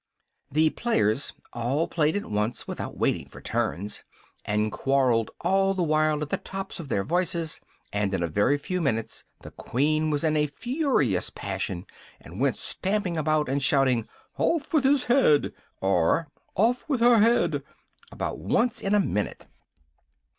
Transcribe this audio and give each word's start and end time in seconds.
The 0.51 0.71
players 0.71 1.31
all 1.53 1.87
played 1.87 2.17
at 2.17 2.25
once 2.25 2.67
without 2.67 2.97
waiting 2.97 3.29
for 3.29 3.39
turns, 3.39 4.03
and 4.43 4.71
quarrelled 4.71 5.29
all 5.41 5.75
the 5.75 5.83
while 5.83 6.23
at 6.23 6.29
the 6.29 6.37
tops 6.37 6.79
of 6.79 6.87
their 6.89 7.03
voices, 7.03 7.61
and 7.93 8.11
in 8.11 8.23
a 8.23 8.27
very 8.27 8.57
few 8.57 8.81
minutes 8.81 9.25
the 9.41 9.51
Queen 9.51 10.09
was 10.09 10.23
in 10.23 10.35
a 10.35 10.47
furious 10.47 11.29
passion, 11.29 11.85
and 12.19 12.39
went 12.41 12.55
stamping 12.57 13.15
about 13.15 13.47
and 13.47 13.61
shouting 13.61 14.07
"off 14.39 14.73
with 14.73 14.85
his 14.85 15.03
head!" 15.03 15.53
of 15.83 16.25
"off 16.55 16.83
with 16.89 16.99
her 17.01 17.19
head!" 17.19 17.61
about 18.11 18.39
once 18.39 18.81
in 18.81 18.95
a 18.95 18.99
minute. 18.99 19.45